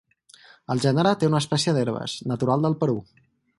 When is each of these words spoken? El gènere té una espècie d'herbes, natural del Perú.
El 0.75 0.81
gènere 0.85 1.11
té 1.25 1.29
una 1.31 1.43
espècie 1.45 1.75
d'herbes, 1.77 2.17
natural 2.35 2.67
del 2.67 2.79
Perú. 2.83 2.99